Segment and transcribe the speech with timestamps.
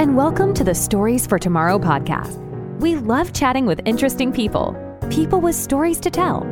[0.00, 2.38] and welcome to the Stories for Tomorrow podcast.
[2.80, 4.74] We love chatting with interesting people,
[5.10, 6.44] people with stories to tell.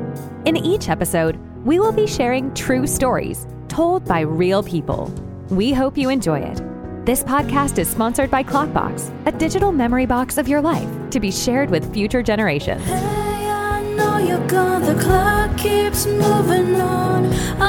[0.45, 5.11] In each episode, we will be sharing true stories told by real people.
[5.49, 6.61] We hope you enjoy it.
[7.07, 11.31] This podcast is sponsored by Klokbox, a digital memory box of your life to be
[11.31, 12.85] shared with future generations.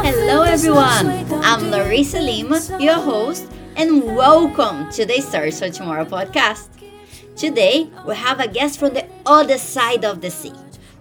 [0.02, 1.26] Hello, everyone.
[1.42, 3.46] I'm Larissa Lima, your host,
[3.80, 6.68] and welcome to the Stories for Tomorrow podcast.
[7.38, 10.52] Today, we have a guest from the other side of the sea.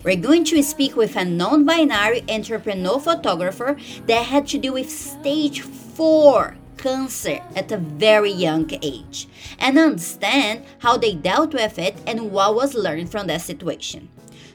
[0.04, 4.88] We're going to speak with a non binary entrepreneur photographer that had to deal with
[4.90, 9.26] stage 4 cancer at a very young age
[9.58, 14.08] and understand how they dealt with it and what was learned from that situation.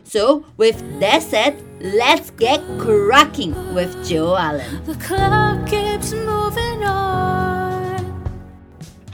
[0.05, 4.81] So, with that said, let's get cracking with Jo Allen.
[4.85, 7.42] The clock keeps moving on.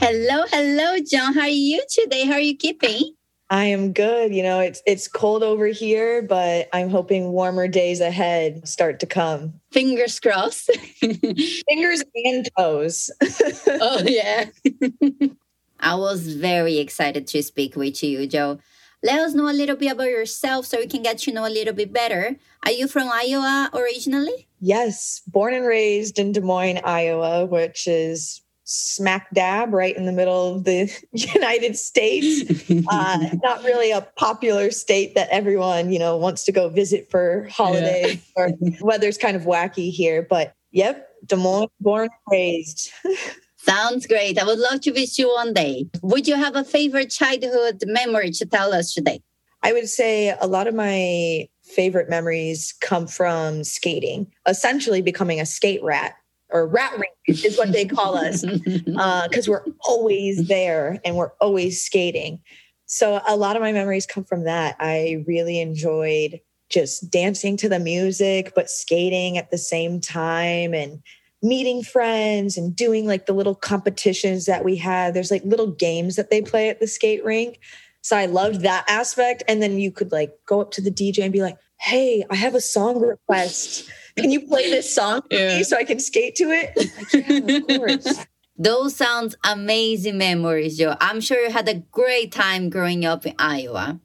[0.02, 1.34] Hello, hello, John.
[1.34, 2.24] How are you today?
[2.24, 3.12] How are you keeping?
[3.50, 4.34] I am good.
[4.34, 9.06] You know, it's it's cold over here, but I'm hoping warmer days ahead start to
[9.06, 9.60] come.
[9.72, 10.70] Fingers crossed.
[11.00, 13.10] Fingers and toes.
[13.68, 14.46] oh yeah.
[15.80, 18.58] I was very excited to speak with you, Jo.
[19.02, 21.52] Let us know a little bit about yourself so we can get to know a
[21.52, 22.36] little bit better.
[22.64, 24.48] Are you from Iowa originally?
[24.60, 28.40] Yes, born and raised in Des Moines, Iowa, which is
[28.72, 32.70] smack dab right in the middle of the United States.
[32.90, 37.48] Uh, not really a popular state that everyone, you know, wants to go visit for
[37.50, 38.42] holidays yeah.
[38.42, 40.26] or weather's kind of wacky here.
[40.28, 42.90] But yep, Des Moines, born and raised.
[43.56, 44.38] Sounds great.
[44.38, 45.88] I would love to visit you one day.
[46.02, 49.20] Would you have a favorite childhood memory to tell us today?
[49.62, 55.46] I would say a lot of my favorite memories come from skating, essentially becoming a
[55.46, 56.14] skate rat
[56.52, 61.32] or rat ring is what they call us because uh, we're always there and we're
[61.40, 62.40] always skating.
[62.86, 64.76] So a lot of my memories come from that.
[64.80, 71.02] I really enjoyed just dancing to the music, but skating at the same time and
[71.42, 75.14] meeting friends and doing like the little competitions that we had.
[75.14, 77.60] There's like little games that they play at the skate rink.
[78.02, 79.42] So I loved that aspect.
[79.48, 82.36] And then you could like go up to the DJ and be like, hey, I
[82.36, 83.90] have a song request.
[84.16, 85.56] Can you play this song for yeah.
[85.56, 86.76] me so I can skate to it?
[86.76, 88.26] Like, yeah, of course.
[88.58, 90.94] Those sounds amazing memories, Jo.
[91.00, 93.98] I'm sure you had a great time growing up in Iowa.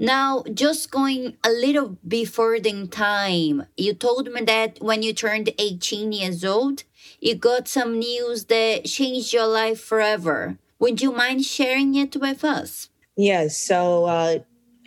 [0.00, 5.12] Now, just going a little bit further in time, you told me that when you
[5.12, 6.82] turned 18 years old,
[7.20, 10.58] you got some news that changed your life forever.
[10.80, 12.88] Would you mind sharing it with us?
[13.16, 13.56] Yes.
[13.60, 14.38] So, uh,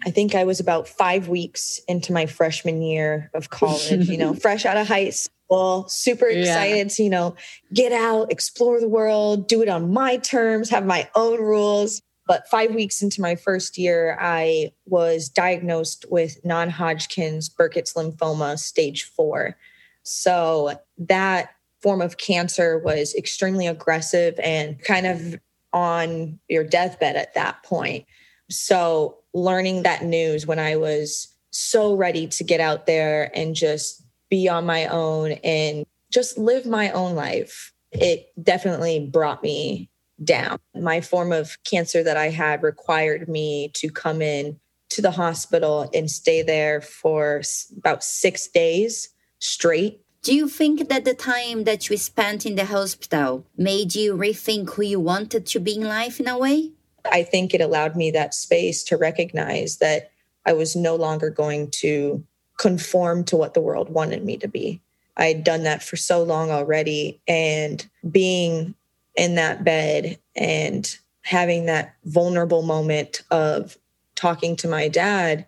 [0.06, 4.34] I think I was about five weeks into my freshman year of college, you know,
[4.42, 6.94] fresh out of high school, super excited yeah.
[6.94, 7.36] to, you know,
[7.74, 12.04] get out, explore the world, do it on my terms, have my own rules.
[12.28, 18.60] But five weeks into my first year, I was diagnosed with non Hodgkin's Burkitt's lymphoma,
[18.60, 19.58] stage four.
[20.04, 21.50] So that
[21.82, 25.40] form of cancer was extremely aggressive and kind of
[25.74, 28.06] on your deathbed at that point.
[28.50, 34.02] So learning that news when I was so ready to get out there and just
[34.30, 39.90] be on my own and just live my own life, it definitely brought me
[40.24, 40.58] down.
[40.74, 44.58] My form of cancer that I had required me to come in
[44.90, 47.42] to the hospital and stay there for
[47.78, 49.10] about six days
[49.40, 50.00] straight.
[50.24, 54.74] Do you think that the time that you spent in the hospital made you rethink
[54.74, 56.72] who you wanted to be in life in a way?
[57.12, 60.12] I think it allowed me that space to recognize that
[60.46, 62.24] I was no longer going to
[62.58, 64.82] conform to what the world wanted me to be.
[65.18, 67.20] I had done that for so long already.
[67.28, 68.76] And being
[69.16, 73.78] in that bed and having that vulnerable moment of
[74.16, 75.46] talking to my dad,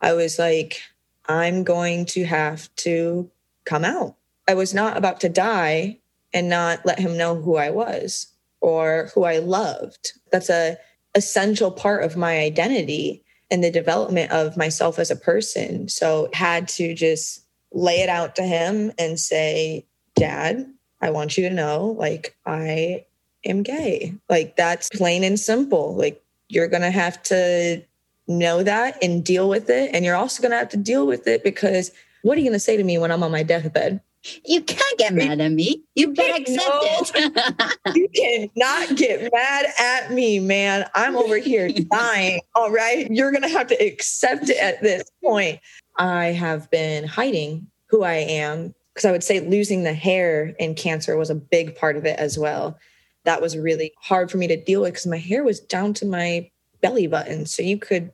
[0.00, 0.80] I was like,
[1.26, 3.30] I'm going to have to
[3.64, 4.16] come out.
[4.48, 5.98] I was not about to die
[6.34, 8.31] and not let him know who I was
[8.62, 10.12] or who I loved.
[10.30, 10.78] That's a
[11.14, 15.88] essential part of my identity and the development of myself as a person.
[15.88, 20.66] So had to just lay it out to him and say, "Dad,
[21.02, 23.04] I want you to know like I
[23.44, 25.94] am gay." Like that's plain and simple.
[25.94, 27.82] Like you're going to have to
[28.28, 31.26] know that and deal with it and you're also going to have to deal with
[31.26, 31.90] it because
[32.22, 34.00] what are you going to say to me when I'm on my deathbed?
[34.44, 35.82] You can't get mad at me.
[35.94, 36.80] You better accept no,
[37.14, 37.78] it.
[37.94, 40.88] you cannot get mad at me, man.
[40.94, 42.40] I'm over here dying.
[42.54, 43.10] All right.
[43.10, 45.60] You're going to have to accept it at this point.
[45.98, 50.74] I have been hiding who I am because I would say losing the hair in
[50.74, 52.78] cancer was a big part of it as well.
[53.24, 56.06] that was really hard for me to deal with because my hair was down to
[56.06, 57.46] my belly button.
[57.46, 58.12] So you could,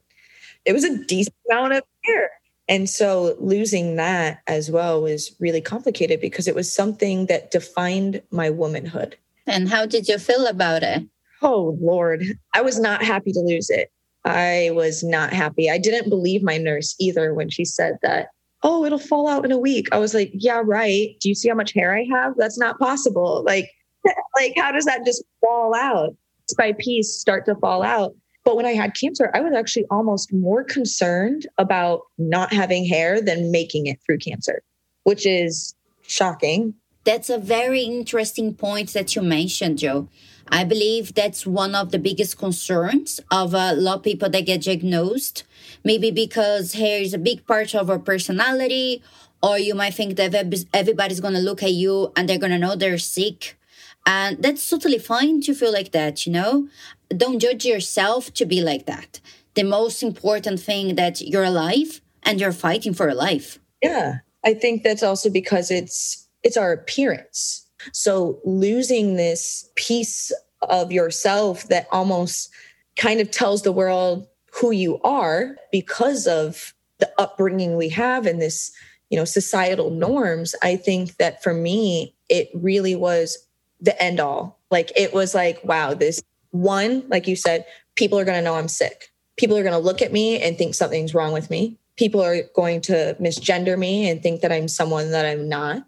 [0.65, 2.31] it was a decent amount of hair.
[2.69, 8.23] And so losing that as well was really complicated because it was something that defined
[8.31, 9.17] my womanhood.
[9.47, 11.05] And how did you feel about it?
[11.41, 12.25] Oh, Lord.
[12.55, 13.91] I was not happy to lose it.
[14.25, 15.71] I was not happy.
[15.71, 18.29] I didn't believe my nurse either when she said that,
[18.63, 19.89] oh, it'll fall out in a week.
[19.93, 21.17] I was like, yeah, right.
[21.21, 22.35] Do you see how much hair I have?
[22.37, 23.43] That's not possible.
[23.47, 23.71] Like,
[24.37, 26.15] like how does that just fall out?
[26.49, 28.15] Piece by piece start to fall out.
[28.49, 33.21] But when I had cancer, I was actually almost more concerned about not having hair
[33.21, 34.63] than making it through cancer,
[35.03, 35.75] which is
[36.07, 36.73] shocking.
[37.05, 40.09] That's a very interesting point that you mentioned, Jo.
[40.51, 44.63] I believe that's one of the biggest concerns of a lot of people that get
[44.63, 45.45] diagnosed.
[45.85, 49.03] Maybe because hair is a big part of our personality,
[49.43, 50.35] or you might think that
[50.73, 53.59] everybody's going to look at you and they're going to know they're sick.
[54.07, 56.69] And that's totally fine to feel like that, you know?
[57.17, 59.21] Don't judge yourself to be like that.
[59.55, 63.59] The most important thing that you're alive and you're fighting for a life.
[63.83, 64.19] Yeah.
[64.45, 70.33] I think that's also because it's it's our appearance so losing this piece
[70.63, 72.51] of yourself that almost
[72.97, 78.43] kind of tells the world who you are because of the upbringing we have and
[78.43, 78.73] this,
[79.11, 83.39] you know, societal norms, I think that for me, it really was
[83.81, 84.59] the end all.
[84.71, 86.21] Like it was like, wow, this
[86.63, 87.65] one, like you said,
[87.95, 89.13] people are going to know I'm sick.
[89.37, 91.79] People are going to look at me and think something's wrong with me.
[91.97, 95.85] People are going to misgender me and think that I'm someone that I'm not.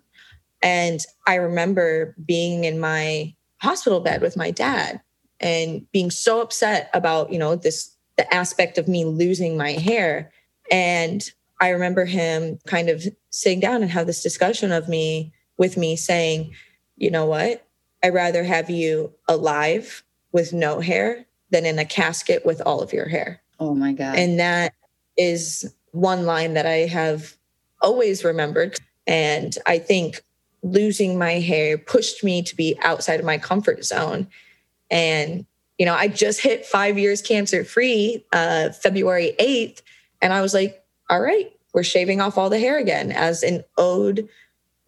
[0.63, 5.01] And I remember being in my hospital bed with my dad
[5.41, 10.31] and being so upset about, you know, this the aspect of me losing my hair.
[10.71, 11.23] And
[11.61, 15.97] I remember him kind of sitting down and have this discussion of me with me
[15.97, 16.55] saying,
[16.97, 17.67] you know what?
[18.03, 20.03] I'd rather have you alive
[20.33, 23.43] with no hair than in a casket with all of your hair.
[23.59, 24.17] Oh my God.
[24.17, 24.75] And that
[25.17, 27.37] is one line that I have
[27.83, 28.79] always remembered.
[29.07, 30.23] And I think
[30.63, 34.29] losing my hair pushed me to be outside of my comfort zone.
[34.91, 35.47] And,
[35.79, 39.83] you know, I just hit five years cancer free uh, February 8th.
[40.23, 43.65] And I was like, all right, we're shaving off all the hair again as an
[43.77, 44.29] ode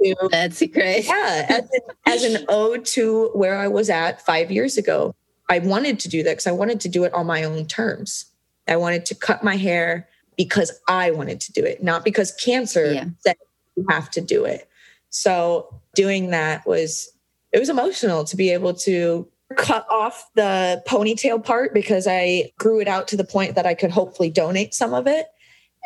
[0.03, 0.29] to.
[0.31, 1.07] That's great.
[1.07, 5.15] Yeah, as an, as an ode to where I was at five years ago.
[5.53, 8.27] I wanted to do that because I wanted to do it on my own terms.
[8.67, 12.93] I wanted to cut my hair because I wanted to do it, not because cancer
[12.93, 13.05] yeah.
[13.21, 13.37] said
[13.77, 14.69] you have to do it.
[15.11, 17.11] So doing that was
[17.53, 22.81] it was emotional to be able to cut off the ponytail part because I grew
[22.81, 25.27] it out to the point that I could hopefully donate some of it.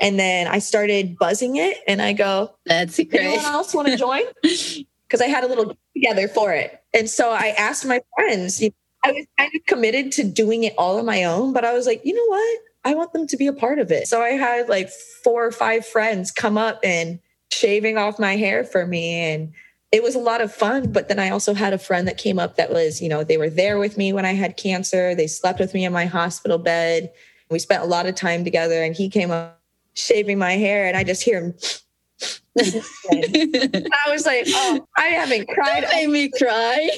[0.00, 3.14] And then I started buzzing it and I go, That's great.
[3.14, 4.22] Anyone else want to join?
[5.08, 6.82] Because I had a little together for it.
[6.92, 8.60] And so I asked my friends,
[9.06, 11.86] I was kind of committed to doing it all on my own, but I was
[11.86, 12.58] like, you know what?
[12.84, 14.08] I want them to be a part of it.
[14.08, 17.20] So I had like four or five friends come up and
[17.52, 19.52] shaving off my hair for me and
[19.92, 22.40] it was a lot of fun but then i also had a friend that came
[22.40, 25.28] up that was you know they were there with me when i had cancer they
[25.28, 27.10] slept with me in my hospital bed
[27.48, 29.62] we spent a lot of time together and he came up
[29.94, 31.54] shaving my hair and i just hear him
[32.58, 35.84] I was like, oh, I haven't cried.
[35.84, 36.90] That made me cry.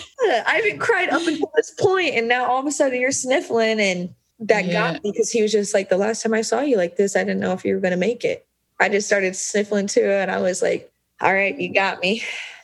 [0.47, 3.81] I haven't cried up until this point, and now all of a sudden you're sniffling,
[3.81, 4.93] and that yeah.
[4.93, 7.17] got me because he was just like, the last time I saw you like this,
[7.17, 8.47] I didn't know if you were going to make it.
[8.81, 10.05] I just started sniffling too.
[10.05, 12.23] And I was like, all right, you got me.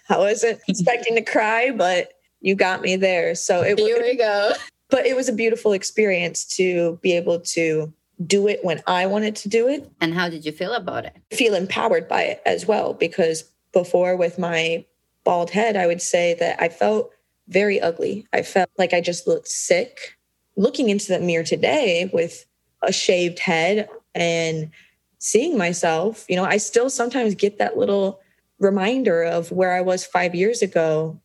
[0.08, 3.34] I wasn't expecting to cry, but you got me there.
[3.34, 4.52] So it Here we go.
[4.90, 7.92] But it was a beautiful experience to be able to
[8.24, 9.90] do it when I wanted to do it.
[10.00, 11.16] And how did you feel about it?
[11.32, 12.94] Feel empowered by it as well.
[12.94, 14.84] Because before with my
[15.24, 17.10] bald head, I would say that I felt
[17.48, 18.26] very ugly.
[18.32, 20.16] I felt like I just looked sick.
[20.56, 22.46] Looking into the mirror today with
[22.82, 24.70] a shaved head and
[25.18, 28.20] seeing myself, you know, I still sometimes get that little
[28.60, 31.20] reminder of where I was five years ago,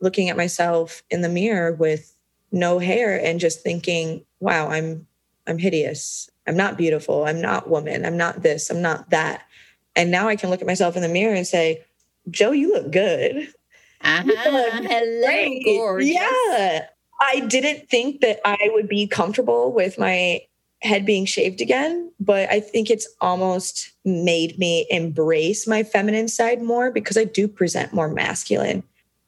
[0.00, 2.16] looking at myself in the mirror with
[2.50, 5.06] no hair and just thinking, wow, I'm
[5.46, 6.30] I'm hideous.
[6.46, 7.24] I'm not beautiful.
[7.24, 8.04] I'm not woman.
[8.04, 8.70] I'm not this.
[8.70, 9.42] I'm not that.
[9.94, 11.84] And now I can look at myself in the mirror and say,
[12.30, 13.48] Jo, you look good.
[14.00, 14.24] Uh-huh.
[14.26, 16.10] Look Hello, gorgeous.
[16.10, 16.86] Yeah.
[17.20, 20.40] I didn't think that I would be comfortable with my
[20.82, 26.60] head being shaved again, but I think it's almost made me embrace my feminine side
[26.60, 28.82] more because I do present more masculine.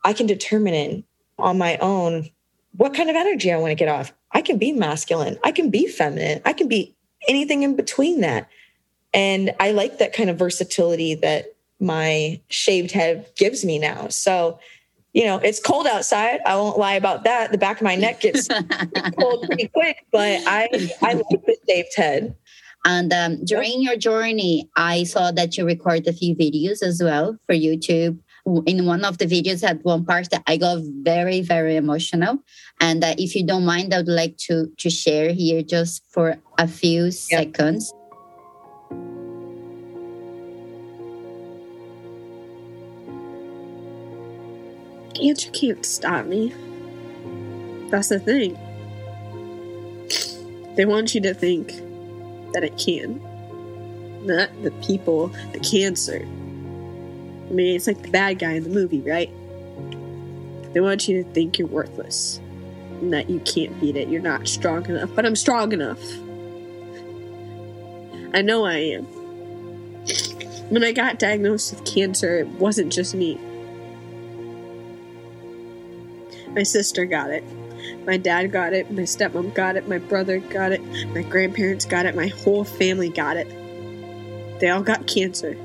[0.04, 1.04] I can determine
[1.38, 2.28] on my own
[2.76, 4.12] what kind of energy I want to get off.
[4.33, 6.94] I can be masculine, I can be feminine, I can be
[7.28, 8.49] anything in between that.
[9.12, 14.09] And I like that kind of versatility that my shaved head gives me now.
[14.09, 14.59] So
[15.14, 16.40] you know, it's cold outside.
[16.45, 17.52] I won't lie about that.
[17.52, 18.49] The back of my neck gets
[19.19, 20.69] cold pretty quick, but I
[21.02, 22.35] I like the shaved head.
[22.85, 27.38] And um, during your journey, I saw that you record a few videos as well
[27.47, 28.19] for YouTube.
[28.67, 32.41] In one of the videos, at one part that I got very, very emotional.
[32.79, 36.37] And uh, if you don't mind, I would like to to share here just for
[36.59, 37.13] a few yep.
[37.13, 37.93] seconds.
[45.25, 46.53] you can't stop me.
[47.91, 48.59] That's the thing.
[50.77, 51.69] They want you to think
[52.53, 53.21] that it can.
[54.27, 56.27] Not the people, the cancer.
[57.49, 59.31] I mean, it's like the bad guy in the movie, right?
[60.73, 62.41] They want you to think you're worthless
[63.01, 64.09] and that you can't beat it.
[64.09, 66.03] You're not strong enough, but I'm strong enough.
[68.33, 69.05] I know I am.
[70.71, 73.39] When I got diagnosed with cancer, it wasn't just me.
[76.55, 77.45] My sister got it.
[78.07, 78.91] My dad got it.
[78.91, 79.89] My stepmom got it.
[79.89, 80.83] My brother got it.
[81.15, 82.17] My grandparents got it.
[82.17, 83.49] My whole family got it.
[84.61, 85.57] They all got cancer.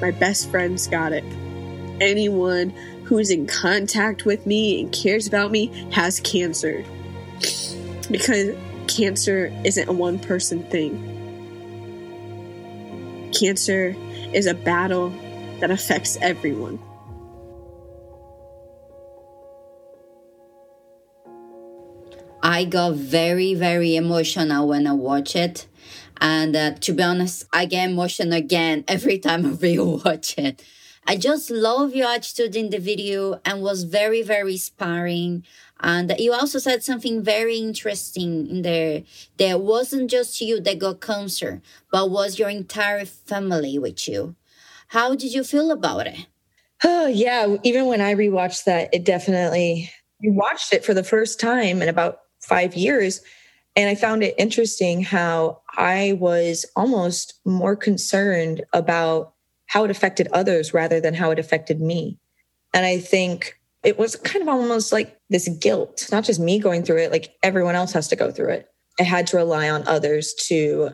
[0.00, 1.24] My best friends got it.
[2.00, 2.70] Anyone
[3.04, 6.84] who is in contact with me and cares about me has cancer.
[8.10, 11.10] Because cancer isn't a one person thing.
[13.32, 13.94] Cancer
[14.32, 15.12] is a battle
[15.60, 16.78] that affects everyone.
[22.42, 25.66] I got very, very emotional when I watched it.
[26.24, 30.64] And uh, to be honest, I get emotional again every time I rewatch it.
[31.06, 35.44] I just love your attitude in the video and was very, very inspiring.
[35.80, 39.02] And you also said something very interesting in there.
[39.36, 41.60] There wasn't just you that got cancer,
[41.92, 44.34] but was your entire family with you.
[44.88, 46.26] How did you feel about it?
[46.82, 47.56] Oh, yeah.
[47.64, 49.90] Even when I rewatched that, it definitely,
[50.22, 53.20] we watched it for the first time in about five years.
[53.76, 59.34] And I found it interesting how I was almost more concerned about
[59.66, 62.18] how it affected others rather than how it affected me.
[62.72, 66.84] And I think it was kind of almost like this guilt, not just me going
[66.84, 68.68] through it, like everyone else has to go through it.
[69.00, 70.90] I had to rely on others to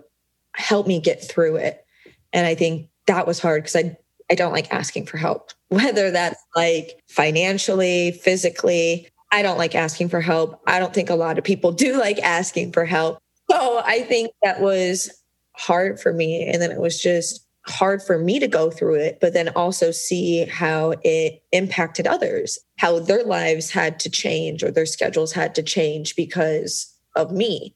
[0.54, 1.84] help me get through it.
[2.32, 3.96] And I think that was hard because I
[4.30, 9.08] I don't like asking for help, whether that's like financially, physically.
[9.32, 10.60] I don't like asking for help.
[10.66, 13.18] I don't think a lot of people do like asking for help.
[13.50, 15.10] So I think that was
[15.56, 16.46] hard for me.
[16.46, 19.90] And then it was just hard for me to go through it, but then also
[19.90, 25.54] see how it impacted others, how their lives had to change or their schedules had
[25.54, 27.74] to change because of me.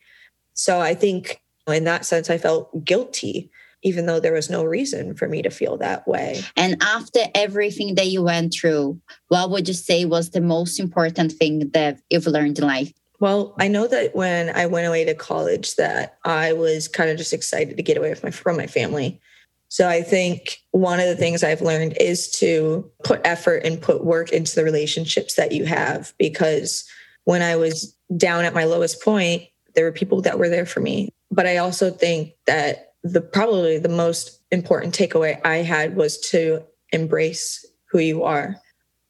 [0.54, 3.50] So I think in that sense, I felt guilty
[3.84, 6.42] even though there was no reason for me to feel that way.
[6.56, 11.32] And after everything that you went through, what would you say was the most important
[11.32, 12.92] thing that you've learned in life?
[13.20, 17.16] Well, I know that when I went away to college that I was kind of
[17.16, 19.20] just excited to get away from my, from my family.
[19.68, 24.04] So I think one of the things I've learned is to put effort and put
[24.04, 26.84] work into the relationships that you have because
[27.24, 30.80] when I was down at my lowest point, there were people that were there for
[30.80, 31.10] me.
[31.30, 36.64] But I also think that the probably the most important takeaway I had was to
[36.90, 38.56] embrace who you are.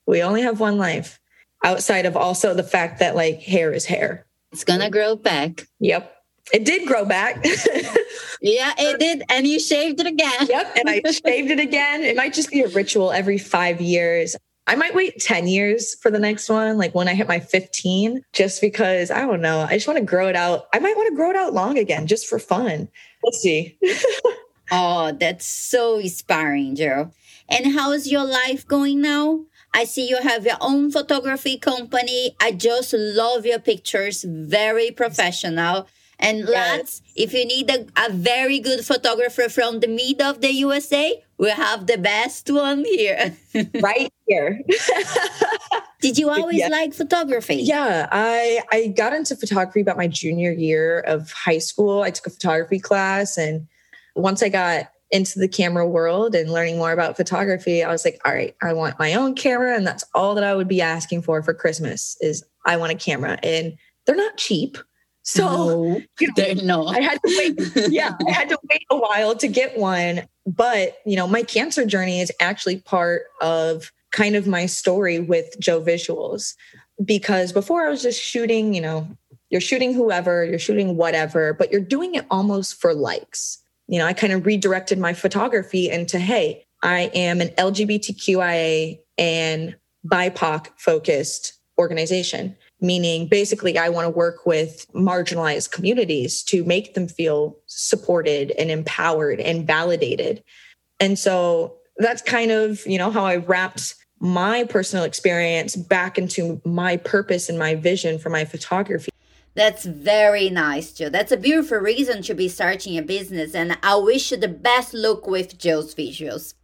[0.07, 1.19] We only have one life
[1.63, 4.27] outside of also the fact that like hair is hair.
[4.53, 5.67] It's gonna grow back.
[5.81, 6.11] Yep.
[6.53, 7.37] It did grow back.
[8.43, 9.23] yeah, it did.
[9.31, 10.47] And you shaved it again.
[10.47, 10.77] Yep.
[10.77, 12.03] And I shaved it again.
[12.03, 14.37] It might just be a ritual every five years.
[14.67, 18.23] I might wait 10 years for the next one, like when I hit my 15,
[18.33, 19.61] just because I don't know.
[19.61, 20.67] I just want to grow it out.
[20.73, 22.89] I might want to grow it out long again just for fun.
[23.25, 23.79] We'll see.
[24.71, 27.11] oh, that's so inspiring, Jo.
[27.49, 29.47] And how is your life going now?
[29.73, 32.37] I see you have your own photography company.
[32.39, 35.89] I just love your pictures, very professional.
[36.19, 40.53] And lads, if you need a, a, very good photographer from the mid of the
[40.53, 43.37] USA, we have the best one here.
[43.83, 44.61] right here.
[46.01, 46.69] Did you always yeah.
[46.69, 47.57] like photography?
[47.57, 52.03] Yeah, I I got into photography about my junior year of high school.
[52.03, 53.67] I took a photography class and
[54.17, 58.21] once I got into the camera world and learning more about photography, I was like,
[58.25, 61.23] all right, I want my own camera and that's all that I would be asking
[61.23, 64.79] for for Christmas is I want a camera and they're not cheap
[65.25, 67.91] so no, you know, I had to wait.
[67.91, 70.23] Yeah, I had to wait a while to get one.
[70.47, 75.57] But you know, my cancer journey is actually part of kind of my story with
[75.61, 76.55] Jovisuals
[77.05, 79.09] because before I was just shooting, you know,
[79.51, 83.59] you're shooting whoever, you're shooting whatever, but you're doing it almost for likes.
[83.89, 89.77] You know, I kind of redirected my photography into, hey, I am an LGBTQIA and
[90.07, 97.09] BIPOC focused organization, meaning basically I want to work with marginalized communities to make them
[97.09, 100.45] feel supported and empowered and validated.
[101.01, 106.61] And so that's kind of, you know, how I wrapped my personal experience back into
[106.65, 109.11] my purpose and my vision for my photography.
[109.55, 111.09] That's very nice, Jo.
[111.09, 114.93] That's a beautiful reason to be starting a business, and I wish you the best
[114.93, 116.55] luck with Jo's visuals.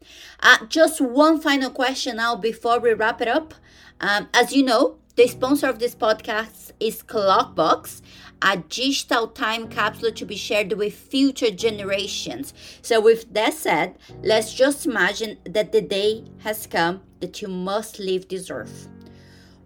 [0.41, 3.55] Uh, just one final question now before we wrap it up.
[4.01, 8.01] Um, as you know, the sponsor of this podcast is Klokbox,
[8.41, 12.55] a digital time capsule to be shared with future generations.
[12.81, 17.99] So, with that said, let's just imagine that the day has come that you must
[17.99, 18.89] leave this earth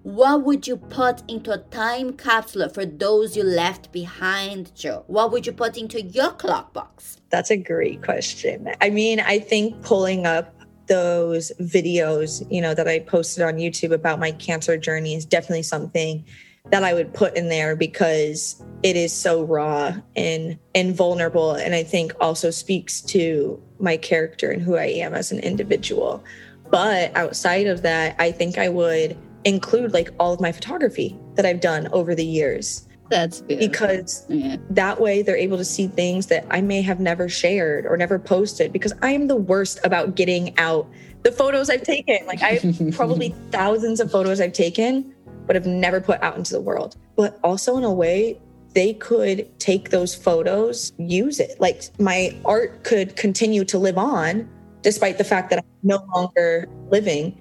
[0.03, 5.03] what would you put into a time capsule for those you left behind, Jo?
[5.07, 7.17] What would you put into your Klokbox?
[7.31, 8.69] That's a great question.
[8.83, 10.55] I mean, I think pulling up
[10.87, 15.63] those videos, you know, that I posted on YouTube about my cancer journey is definitely
[15.63, 16.25] something
[16.71, 21.75] that I would put in there because it is so raw and and vulnerable and
[21.75, 26.25] I think also speaks to my character and who I am as an individual.
[26.71, 31.45] But outside of that, I think I would include like all of my photography that
[31.45, 32.89] I've done over the years.
[33.15, 34.57] That's because yeah.
[34.71, 38.19] that way they're able to see things that I may have never shared or never
[38.19, 40.91] posted because I am the worst about getting out
[41.23, 42.27] the photos I've taken.
[42.27, 45.15] Like I have probably thousands of photos I've taken,
[45.47, 46.97] but have never put out into the world.
[47.15, 48.41] But also in a way,
[48.75, 51.61] they could take those photos, use it.
[51.61, 54.49] Like my art could continue to live on
[54.83, 57.39] despite the fact that I'm no longer living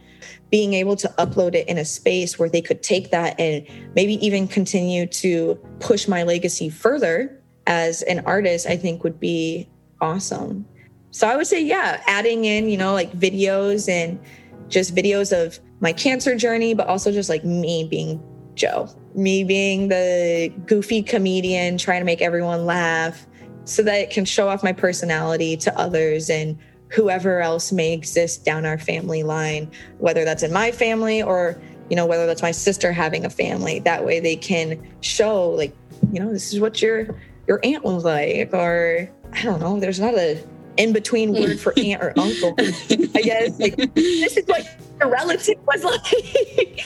[0.49, 3.65] being able to upload it in a space where they could take that and
[3.95, 9.69] maybe even continue to push my legacy further as an artist, I think would be
[10.01, 10.65] awesome.
[11.11, 14.19] So I would say, yeah, adding in, you know, like videos and
[14.67, 18.21] just videos of my cancer journey, but also just like me being
[18.55, 23.25] Jo, me being the goofy comedian, trying to make everyone laugh
[23.65, 26.57] so that it can show off my personality to others and
[26.93, 31.95] whoever else may exist down our family line, whether that's in my family or, you
[31.95, 33.79] know, whether that's my sister having a family.
[33.79, 35.75] That way they can show, like,
[36.11, 37.15] you know, this is what your
[37.47, 40.41] your aunt was like, or I don't know, there's not a
[40.77, 42.55] in between word for aunt or uncle.
[42.59, 44.65] I guess like this is what
[44.99, 45.83] your relative was
[46.63, 46.85] like.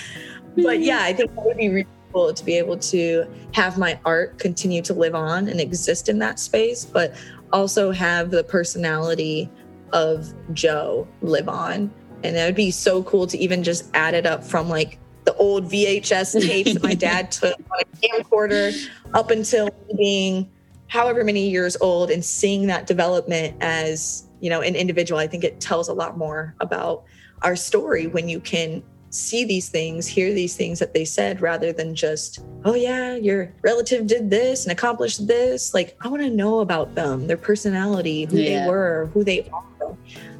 [0.55, 3.99] but yeah, I think that would be really cool to be able to have my
[4.05, 7.13] art continue to live on and exist in that space, but
[7.51, 9.49] also have the personality
[9.93, 11.91] of Jo live on.
[12.23, 15.35] And it would be so cool to even just add it up from like the
[15.35, 20.49] old VHS tapes that my dad took on a camcorder up until being
[20.87, 25.19] however many years old and seeing that development as, you know, an individual.
[25.19, 27.03] I think it tells a lot more about
[27.43, 31.71] our story when you can see these things, hear these things that they said rather
[31.71, 35.73] than just, oh, yeah, your relative did this and accomplished this.
[35.73, 38.63] Like, I want to know about them, their personality, who yeah.
[38.63, 39.63] they were, who they are.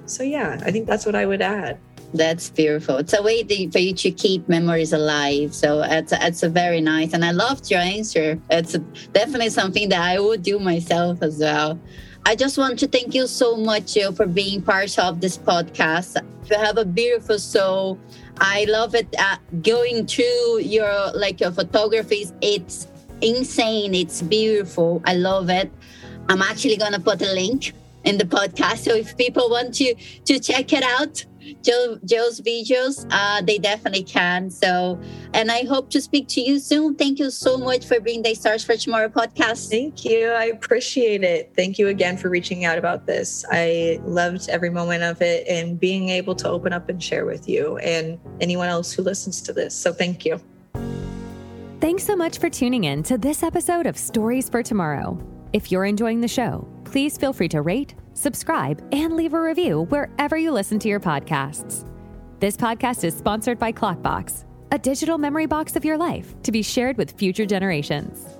[0.07, 1.77] So, yeah, I think that's what I would add.
[2.13, 2.97] That's beautiful.
[2.97, 5.53] It's a way for you to keep memories alive.
[5.53, 8.39] So it's it's a very nice, and I loved your answer.
[8.49, 8.77] It's
[9.11, 11.77] definitely something that I would do myself as well.
[12.25, 16.17] I just want to thank you so much Jill, for being part of this podcast.
[16.49, 17.99] You have a beautiful soul.
[18.39, 19.13] I love it.
[19.19, 22.87] Uh, going through your like your photographies, it's
[23.21, 23.93] insane.
[23.93, 25.01] It's beautiful.
[25.05, 25.69] I love it.
[26.29, 27.73] I'm actually gonna put a link
[28.07, 29.93] in the podcast, so if people want to
[30.25, 31.25] to check it out,
[31.61, 34.49] Jo, Jo's videos, uh, they definitely can.
[34.49, 34.99] So,
[35.33, 36.95] and I hope to speak to you soon.
[36.95, 39.69] Thank you so much for being the Stars for Tomorrow podcast.
[39.69, 40.29] Thank you.
[40.29, 41.53] I appreciate it.
[41.55, 43.45] Thank you again for reaching out about this.
[43.51, 47.47] I loved every moment of it and being able to open up and share with
[47.47, 49.75] you and anyone else who listens to this.
[49.75, 50.41] So, thank you.
[51.79, 55.36] Thanks so much for tuning in to this episode of Stories for Tomorrow.
[55.57, 59.83] If you're enjoying the show, please feel free to rate subscribe, and leave a review
[59.89, 61.85] wherever you listen to your podcasts.
[62.39, 66.61] This podcast is sponsored by Klokbox, a digital memory box of your life to be
[66.61, 68.37] shared with future generations.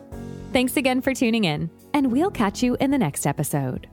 [0.52, 3.88] Thanks again for tuning in, and we'll catch you in the next episode.